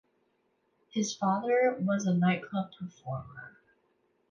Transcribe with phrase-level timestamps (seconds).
[0.89, 3.57] His father was a nightclub performer.